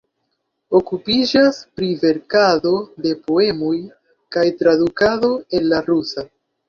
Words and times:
Okupiĝas 0.79 1.59
pri 1.81 1.89
verkado 2.05 2.71
de 3.05 3.11
poemoj 3.27 3.75
kaj 4.37 4.47
tradukado 4.63 5.31
el 5.59 5.69
la 5.75 5.83
rusa. 5.93 6.27